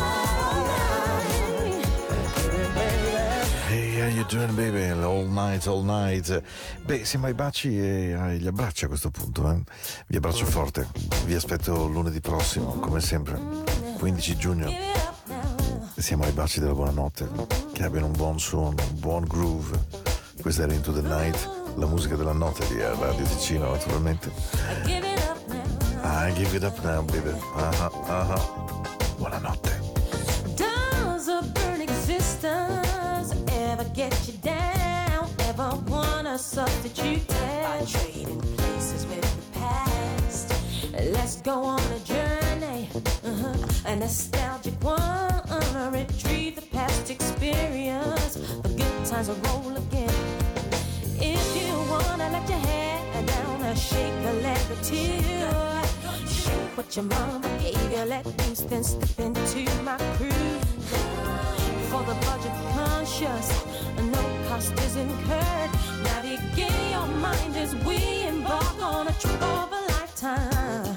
Hey, 3.69 3.99
how 3.99 4.07
you 4.07 4.23
doing, 4.25 4.55
baby? 4.55 4.91
All 5.03 5.25
night, 5.25 5.67
all 5.67 5.83
night. 5.83 6.43
Beh, 6.85 7.05
siamo 7.05 7.27
ai 7.27 7.33
baci 7.33 7.79
e 7.79 8.13
agli 8.13 8.47
abbracci 8.47 8.85
a 8.85 8.87
questo 8.87 9.09
punto. 9.09 9.49
Eh? 9.49 9.61
Vi 10.07 10.17
abbraccio 10.17 10.45
forte. 10.45 10.87
Vi 11.25 11.33
aspetto 11.35 11.87
lunedì 11.87 12.19
prossimo, 12.19 12.79
come 12.79 12.99
sempre, 12.99 13.39
15 13.97 14.35
giugno. 14.37 14.69
Siamo 15.95 16.23
ai 16.23 16.31
baci 16.31 16.59
della 16.59 16.73
buonanotte. 16.73 17.29
Che 17.71 17.83
abbiano 17.83 18.07
un 18.07 18.13
buon 18.13 18.39
suono, 18.39 18.75
un 18.91 18.99
buon 18.99 19.23
groove. 19.23 20.11
Questa 20.41 20.63
era 20.63 20.73
Into 20.73 20.91
the 20.91 21.01
Night, 21.01 21.49
la 21.75 21.85
musica 21.85 22.15
della 22.15 22.33
notte 22.33 22.67
di 22.67 22.77
Radio 22.81 23.23
Ticino, 23.23 23.71
naturalmente. 23.71 24.29
I 26.23 26.31
give 26.31 26.55
it 26.55 26.63
up 26.63 26.81
now, 26.85 27.01
baby. 27.01 27.33
Ah, 27.53 27.91
ah, 28.07 28.31
ah. 28.31 28.63
Buonanotte. 29.19 29.75
Does 30.55 31.27
a 31.27 31.41
burn 31.53 31.81
existence 31.81 33.33
ever 33.51 33.83
get 33.93 34.13
you 34.25 34.35
down? 34.37 35.27
Ever 35.39 35.75
wanna 35.87 36.37
substitute 36.37 37.27
by 37.27 37.83
trading 37.85 38.39
places 38.55 39.05
with 39.07 39.27
the 39.35 39.59
past? 39.59 40.53
Let's 41.11 41.41
go 41.41 41.61
on 41.61 41.81
a 41.91 41.99
journey, 42.05 42.87
uh-huh, 43.25 43.91
a 43.91 43.95
nostalgic 43.97 44.81
one. 44.81 45.91
Retrieve 45.91 46.55
the 46.55 46.67
past 46.71 47.09
experience. 47.09 48.35
The 48.63 48.69
good 48.69 49.05
times 49.05 49.27
will 49.27 49.41
roll 49.47 49.75
again. 49.75 50.15
If 51.19 51.45
you 51.59 51.73
wanna 51.91 52.29
let 52.31 52.47
your 52.47 53.25
down, 53.25 53.61
uh, 53.61 53.75
shake 53.75 54.23
leg. 54.41 55.82
What 56.75 56.95
your 56.95 57.05
mama 57.05 57.47
gave 57.61 57.91
you. 57.91 58.03
Let 58.05 58.25
loose, 58.25 58.61
then 58.61 58.83
step 58.83 59.19
into 59.19 59.63
my 59.83 59.97
crew. 60.17 60.31
For 61.89 62.01
the 62.01 62.15
budget 62.25 62.51
conscious, 62.73 63.65
no 63.97 64.47
cost 64.49 64.73
is 64.79 64.95
incurred. 64.95 65.71
Navigate 66.03 66.91
your 66.91 67.05
mind 67.21 67.55
as 67.57 67.75
we 67.85 68.25
embark 68.27 68.81
on 68.81 69.07
a 69.07 69.13
trip 69.13 69.41
of 69.41 69.71
a 69.71 69.81
lifetime. 69.93 70.92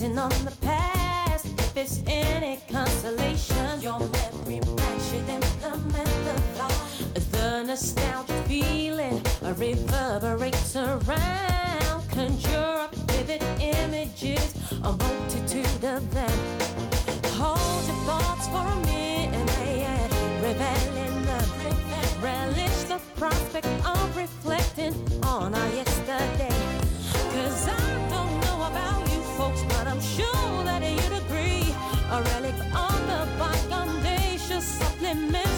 reflecting 0.00 0.18
on 0.18 0.44
the 0.44 0.56
past. 0.62 1.46
If 1.46 1.76
it's 1.76 2.02
any 2.06 2.58
consolation, 2.70 3.80
your 3.80 3.98
memory 3.98 4.60
richer 4.60 5.20
than 5.26 5.40
the 5.60 5.76
methodology. 5.92 7.20
The 7.32 7.62
nostalgic 7.64 8.46
feeling 8.46 9.22
reverberates 9.42 10.76
around. 10.76 12.08
Conjure 12.10 12.86
up 12.86 12.94
vivid 13.10 13.42
images, 13.60 14.54
a 14.82 14.92
multitude 14.92 15.84
of 15.84 16.10
them. 16.12 16.38
Hold 17.36 17.86
your 17.86 18.00
thoughts 18.06 18.48
for 18.48 18.66
a 18.66 18.76
minute, 18.86 20.12
revel 20.42 20.96
in 20.96 21.22
them. 21.24 21.48
relish 22.22 22.82
the 22.88 23.00
prospect 23.16 23.66
of 23.84 24.16
reflecting 24.16 24.94
on 25.22 25.54
our 25.54 25.68
yesterday. 25.68 26.49
I'm 29.90 30.00
sure 30.00 30.64
that 30.64 30.82
you'd 30.84 31.18
agree. 31.24 31.74
A 32.12 32.22
relic 32.22 32.54
on 32.72 32.94
the 33.08 33.26
back, 33.38 33.72
audacious 33.72 34.64
supplement. 34.64 35.49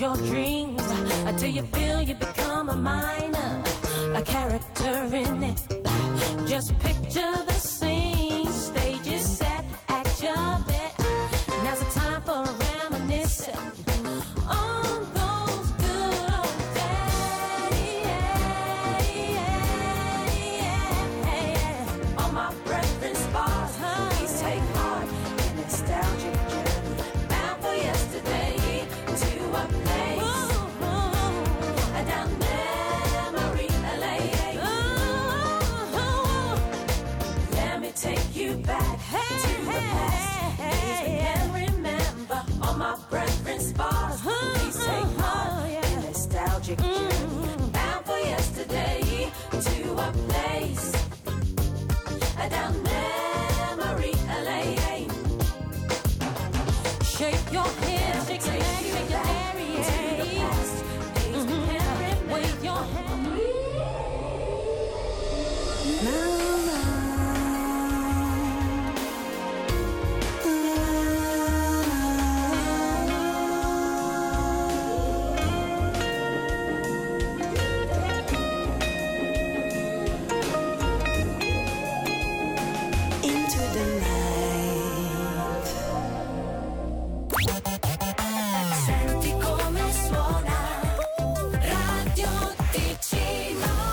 your 0.00 0.14
dreams. 0.16 0.80
Until 1.26 1.50
you 1.50 1.62